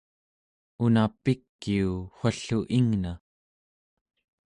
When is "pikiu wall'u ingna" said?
1.23-3.11